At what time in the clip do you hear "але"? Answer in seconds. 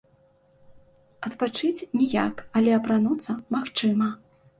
2.61-2.71